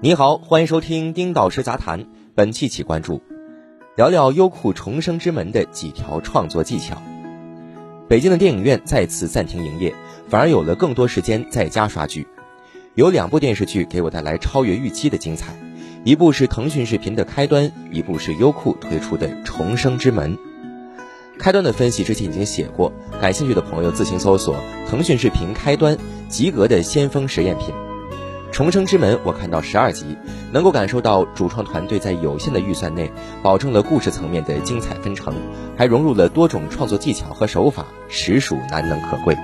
[0.00, 2.06] 你好，欢迎收听丁导师杂谈。
[2.36, 3.20] 本期起关注，
[3.96, 7.02] 聊聊优酷重生之门的几条创作技巧。
[8.08, 9.92] 北京的电影院再次暂停营业，
[10.28, 12.28] 反而有了更多时间在家刷剧。
[12.94, 15.52] 有两部电视剧给我带来超越预期的精彩，
[16.04, 20.36] 一部是腾讯视频的《开端》，一部是优酷推出的《重生之门》。
[21.40, 24.54] 开端的分析之前已经写过，感兴趣的朋友自行搜索
[24.88, 25.96] 腾讯视频《开端》，
[26.28, 27.74] 及格的先锋实验品。
[28.58, 30.18] 重生之门，我看到十二集，
[30.50, 33.08] 能够感受到主创团队在有限的预算内，
[33.40, 35.32] 保证了故事层面的精彩纷呈，
[35.76, 39.36] 还融入了多种创作技巧和手法，实属难能可贵。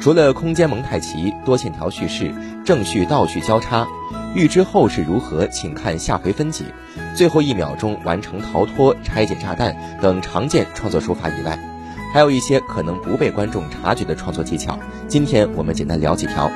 [0.00, 2.34] 除了空间蒙太奇、多线条叙事、
[2.64, 3.86] 正序倒叙交叉，
[4.34, 6.64] 预知后事如何，请看下回分解。
[7.14, 11.58] 最后一秒钟完成逃脱、拆解炸弹等常见创作手法以外，
[12.14, 14.78] 还有一些可能不被观众察觉的创作技巧。
[15.06, 16.50] 今天我们简单聊几条。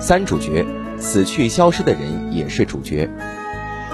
[0.00, 0.64] 三主角
[0.98, 3.08] 死去消失的人也是主角。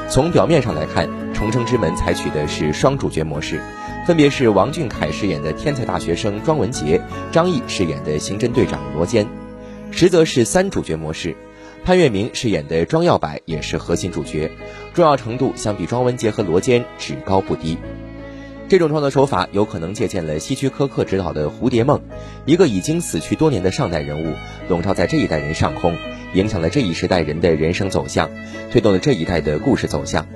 [0.08, 3.60] 从表面上来看，《重生之门》采取的是双主角模式，
[4.06, 9.26] 分别是王俊凯饰演的天才大学生庄文杰，张译饰演的刑侦队长罗坚。
[9.90, 11.34] 实则是三主角模式，
[11.84, 14.50] 潘粤明饰演的庄耀柏也是核心主角，
[14.94, 17.76] 重要程度相比庄文杰和罗坚只高不低。
[18.68, 21.98] 这种创作手法有可能借鉴了希区柯克执导的《蝴蝶梦》，
[22.46, 24.34] 一个已经死去多年的上代人物
[24.68, 25.96] 笼罩在这一代人上空，
[26.34, 28.28] 影响了这一时代人的人生走向，
[28.72, 30.24] 推动了这一代的故事走向。《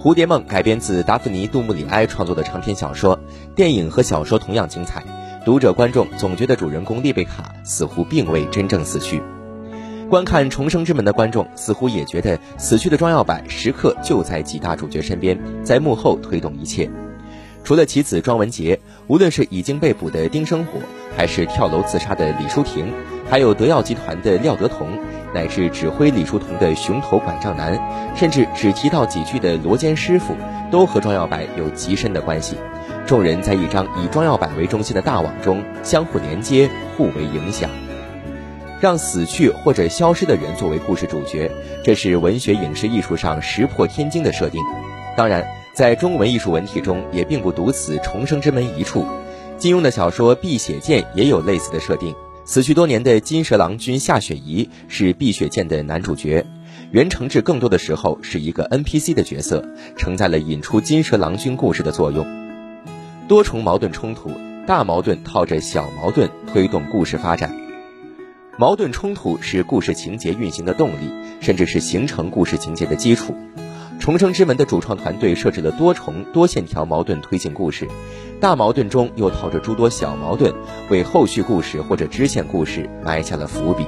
[0.00, 3.20] 蝴蝶梦》改编自达芙妮·杜穆里埃创作的长篇小说，
[3.54, 5.04] 电影和小说同样精彩。
[5.44, 9.22] 读者观众总觉得主人公丽贝卡似乎并未真正死去，
[10.08, 16.90] 观看《重生之门》的观众似乎也觉得死去的庄耀柏时刻就在几大主角身边，在幕后推动一切。
[17.68, 20.80] 除了其子庄文杰，无论是已经被捕的丁生火，
[21.14, 22.90] 还是跳楼自杀的李淑婷，
[23.28, 24.98] 还有德耀集团的廖德同，
[25.34, 27.78] 乃至指挥李淑同的熊头拐杖男，
[28.16, 30.34] 甚至只提到几句的罗坚师傅，
[30.70, 32.56] 都和庄耀柏有极深的关系。
[33.06, 37.68] 众人在一张以庄耀柏为中心的大网中相互连接，互为影响，
[38.80, 41.50] 让死去或者消失的人作为故事主角，
[41.84, 44.58] 这是文学影视艺术上石破天惊的设定。
[45.14, 45.46] 当然。
[45.78, 49.06] 在中文艺术文体中，也并不独此重生之门一处。
[49.58, 52.12] 金庸的小说《碧血剑》也有类似的设定。
[52.44, 56.44] 死去多年的金蛇郎君夏雪宜是《碧血剑》的男主角，
[56.90, 62.26] 袁承志更多的时候是一个 NPC 的角色，承载了引出金蛇郎君故事的作用。
[63.28, 64.32] 多重矛盾冲突，
[64.66, 67.54] 大矛盾套着小矛盾推动故事发展。
[68.58, 71.08] 矛盾冲突是故事情节运行的动力，
[71.40, 73.32] 甚至是形成故事情节的基础。
[73.98, 77.86] 重生之门的主创团队设置了多重多线条矛盾推进故事，
[78.40, 80.54] 大矛盾中又套着诸多小矛盾，
[80.88, 83.84] 为后续故事或者支线故事埋下了伏笔。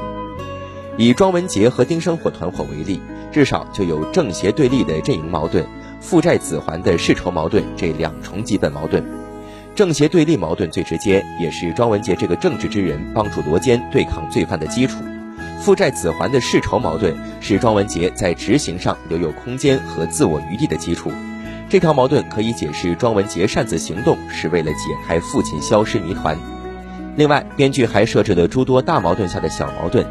[0.99, 3.00] 以庄文杰和丁生火团伙为例，
[3.32, 5.65] 至少就有正邪对立的阵营矛盾、
[6.00, 9.03] 父债子还的世仇矛盾这两重基本矛盾。
[9.75, 14.99] 正邪对立矛盾最直接，也是庄文杰这个正直之人帮助罗坚对抗罪犯的基础。
[15.60, 21.12] 负债子还的世仇矛盾是庄文杰在执行上留有空间和自我余地的基础。
[21.69, 26.37] 这条矛盾可以解释庄文杰擅自行动是为了解开父亲消失谜团。
[27.16, 30.06] 另外，编剧还设置了诸多大矛盾下的小矛盾。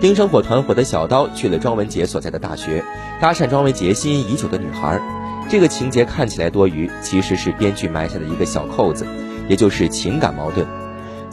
[0.00, 2.82] 丁生火团伙的小刀去了庄文杰所在的大学，
[3.20, 5.00] 搭讪庄文杰心仪已久的女孩。
[5.48, 9.06] 这个情节看起来多余，其实是编剧埋下的一个小扣子，
[9.48, 10.66] 也就是情感矛盾。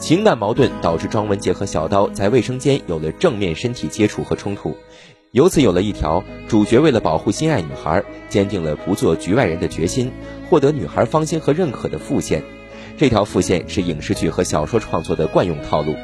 [0.04, 4.76] 情感矛盾导致庄文杰和小刀在卫生间有了正面身体接触和冲突，
[5.30, 10.12] 由此有了一条主角为了保护心爱女孩，坚定了不做局外人的决心，
[10.50, 12.42] 获得女孩芳心和认可的副线。
[12.98, 15.96] 这条副线是影视剧和小说创作的惯用套路。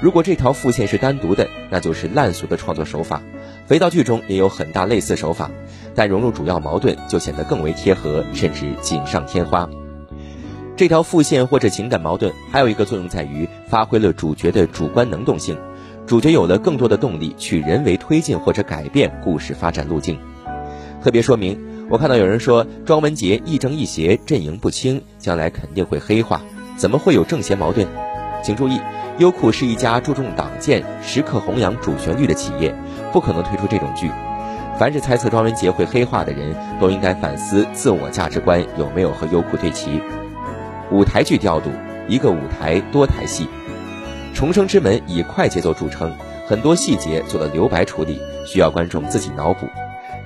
[0.00, 3.20] 如果这条副线是单独的，那就是烂俗的创作手法。
[3.66, 5.50] 肥皂剧中也有很大类似手法，
[5.94, 9.68] 但融入主要矛盾就显得更为贴合，甚至锦上添花。
[10.82, 15.56] 这条副线或者情感矛盾还有一个作用在于发挥了主角的主观能动性，
[16.08, 20.18] 主角有了更多的动力去人为推进或者改变故事发展路径。
[21.00, 21.56] 特别说明，
[21.88, 26.40] 我看到有人说庄文杰亦正亦邪，阵营不清，将来肯定会黑化，
[26.76, 27.86] 怎么会有正邪矛盾？
[28.42, 28.80] 请注意，
[29.18, 32.74] 优酷是一家注重党建、时刻弘扬主旋律的企业，
[33.12, 34.10] 不可能推出这种剧。
[34.80, 40.00] 凡是猜测庄文杰会黑化的人，都应该反思自我价值观有没有和优酷对齐。
[40.92, 41.70] 舞台剧调度，
[42.06, 43.44] 一个舞台多台戏，
[44.34, 46.14] 《重生之门》以快节奏著称，
[46.46, 49.66] 很多细节做了留白处理，需要观众自己脑补。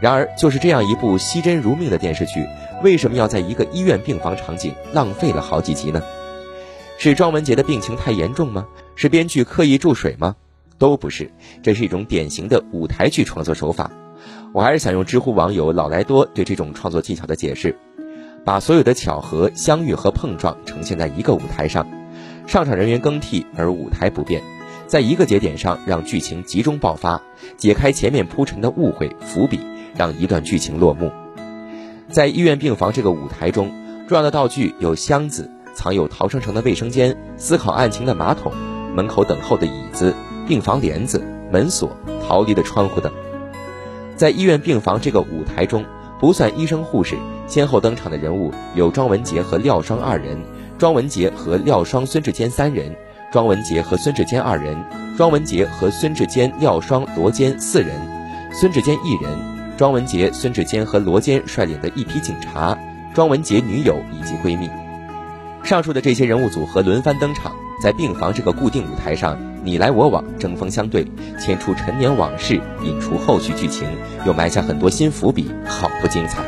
[0.00, 2.44] 然而，就是这样一部惜真如命的电视剧，
[2.82, 6.02] 为什么要在一个医院病房场景浪费了好几集呢？
[6.98, 8.66] 是庄文杰的病情太严重吗？
[8.96, 10.34] 是编剧刻意注水吗？
[10.78, 11.30] 都不是，
[11.62, 13.88] 这是一种典型的舞台剧创作手法。
[14.52, 17.78] 我还是想用知乎网友老来多对这种创作技巧的解释：
[18.46, 21.84] 把所有的巧合、相遇和碰撞呈现在一个舞台上，
[22.46, 24.40] 上场人员更替而舞台不变，
[24.87, 27.20] 在一个节点上让剧情集中爆发，
[27.56, 29.58] 解开前面铺陈的误会伏笔，
[29.96, 31.10] 让一段剧情落幕。
[32.08, 33.72] 在医院病房这个舞台中，
[34.06, 38.52] 重要的道具有箱子、藏有逃生绳的卫生间、思考案情的马桶、
[38.94, 40.14] 门口等候的椅子、
[40.46, 41.20] 病房帘子、
[41.50, 43.12] 门锁、逃离的窗户等。
[44.14, 45.84] 在医院病房这个舞台中，
[46.18, 47.16] 不算医生护士，
[47.46, 50.38] 先后登场的人物有庄文杰和廖双二人，
[50.78, 52.94] 庄文杰和廖双、孙志坚三人，
[53.30, 54.76] 庄文杰和孙志坚二人，
[55.16, 58.00] 庄文杰和孙志坚、廖双、罗坚四人，
[58.52, 59.30] 孙志坚一人，
[59.76, 62.78] 庄文杰、孙志坚和罗坚率领的一批警察，
[63.14, 64.70] 庄文杰女友以及闺蜜。
[65.62, 67.52] 上述的这些人物组合轮番登场，
[67.82, 69.38] 在病房这个固定舞台上。
[69.66, 71.04] 你来我往，针锋相对，
[71.40, 73.88] 牵出陈年往事，引出后续剧情，
[74.24, 76.40] 又埋下很多新伏笔，好不精彩。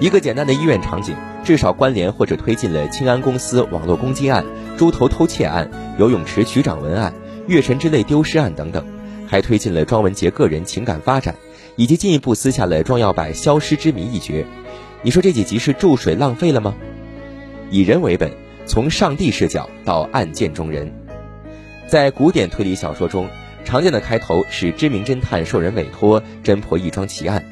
[0.00, 4.42] 一个简单的医院场景，至少关联或者推进了清安公司网络攻击案、
[4.78, 7.12] 猪头偷窃案、游泳池局长文案、
[7.46, 8.82] 月神之泪丢失案等等，
[9.28, 11.34] 还推进了庄文杰个人情感发展，
[11.76, 14.46] 以及进一步撕下了庄耀柏消失之谜一角。
[15.02, 16.74] 你说这几集是注水浪费了吗？
[17.70, 18.32] 以人为本，
[18.64, 20.90] 从上帝视角到案件中人。
[21.86, 23.28] 在古典推理小说中，
[23.64, 27.44] 常见的开头是知名侦探受人委托侦破一桩奇案。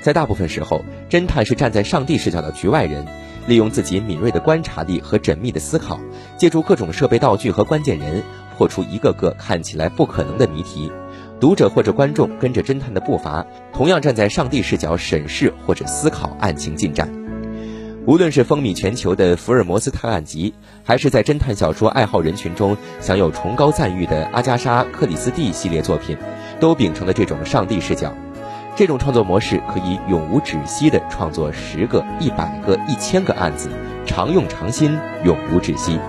[0.00, 3.04] 在大部分时候，侦探是站在上帝视角的局外人，
[3.46, 6.00] 利用自己敏锐的观察力和缜密的思考，
[6.38, 8.22] 借助各种设备道具和关键人，
[8.56, 10.90] 破出一个个看起来不可能的谜题。
[11.38, 17.25] 读者或者观众跟着侦探的步伐，同样站在上帝视角审视或者思考案情进展。
[18.06, 20.50] 无论是风靡全球的《福尔摩斯探案集》，
[20.84, 26.16] 还是在侦探小说爱好人群中享有崇高赞誉的阿加莎·克里斯蒂系列作品，
[26.60, 28.14] 都秉承了这种上帝视角。
[28.76, 33.68] 这种创作模式可以永无止息地创作十个、一百个、一千个案子，
[34.06, 35.96] 常用常新，永无止息。《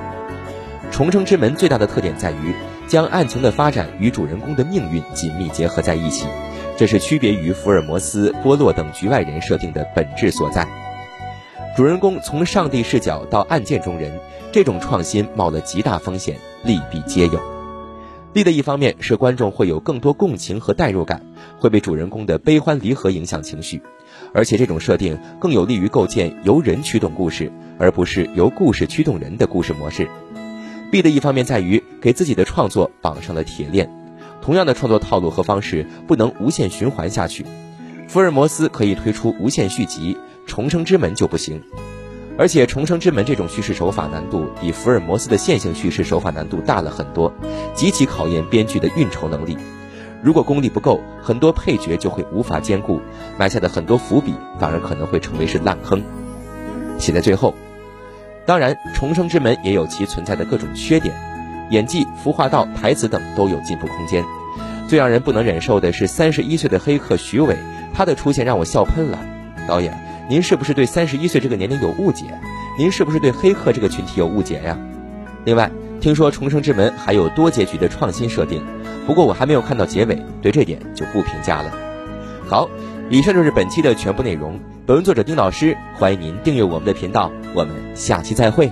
[0.92, 2.54] 重生之门》最大的特点在于
[2.88, 6.28] 将案情的发展与主人公的命运紧密结合在一起，
[6.78, 10.68] 这是区别于福尔摩斯、波洛等局外人设定的本质所在。
[11.78, 14.20] 主人公从上帝视角到案件中人，
[14.52, 17.40] 这种创新冒了极大风险，利弊皆有。
[18.34, 21.24] 利的一方面是观众会有更多共情和代入感，
[21.60, 23.80] 会被主人公的悲欢离合影响情绪，
[24.34, 30.10] 而且这种设定更有利于构建由人驱动故事，而不是由故事驱动人的故事模式。
[30.92, 33.88] 弊的一方面在于给自己的创作绑上了铁链，
[34.42, 37.46] 同样的创作套路和方式不能无限循环下去。
[38.08, 40.18] 福尔摩斯可以推出无限续集。
[40.48, 41.62] 重生之门就不行，
[42.38, 47.32] 而且重生之门这种叙事手法难度比福尔摩斯的线性叙事手法难度大了很多，
[47.76, 49.58] 极其考验编剧的运筹能力。
[50.24, 53.00] 如果功力不够，很多配角就会无法兼顾，
[53.38, 56.02] 埋下的很多伏笔反而可能会成为是烂坑。
[56.98, 57.54] 写在最后，
[58.46, 61.14] 当然重生之门也有其存在的各种缺点，
[61.70, 64.24] 演技、服化道、台词等都有进步空间。
[64.88, 67.56] 最让人不能忍受的是三十一岁的黑客徐伟，
[67.94, 69.20] 他的出现让我笑喷了。
[69.68, 70.07] 导演。
[70.30, 72.26] 您是不是对三十一岁这个年龄有误解？
[72.78, 74.78] 您是不是对黑客这个群体有误解呀？
[75.46, 75.72] 另外，
[76.02, 78.62] 听说《重生之门》还有多结局的创新设定，
[79.06, 81.72] 不过我还没有看到结尾，对这点就不评价了。
[82.46, 82.70] 好，
[83.10, 84.60] 以上就是本期的全部内容。
[84.86, 88.70] 本文作者丁老师，欢迎您订阅我们的频道，我们下期再会。